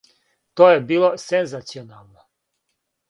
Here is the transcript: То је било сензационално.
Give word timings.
То 0.61 0.69
је 0.69 0.79
било 0.93 1.11
сензационално. 1.25 2.27